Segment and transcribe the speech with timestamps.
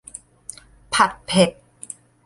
[0.93, 1.49] ผัดเผ็ด